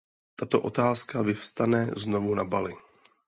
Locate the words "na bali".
2.35-2.73